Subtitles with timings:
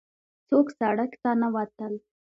[0.49, 1.93] څوک سړک ته نه وتل.